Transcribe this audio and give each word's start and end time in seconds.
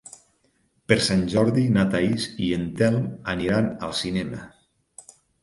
Per 0.91 0.95
Sant 1.07 1.21
Jordi 1.33 1.65
na 1.75 1.83
Thaís 1.91 2.25
i 2.47 2.49
en 2.57 2.65
Telm 2.81 3.05
aniran 3.35 3.71
al 3.91 3.95
cinema. 4.01 4.43